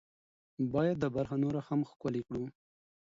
باید 0.73 0.97
دا 1.03 1.09
برخه 1.15 1.35
نوره 1.43 1.61
هم 1.67 1.79
ښکلې 1.89 2.21
کړو. 2.27 2.43